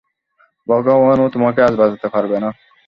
[0.67, 2.49] ভগবানও তোমাকে আজ বাঁচতে পারবে না!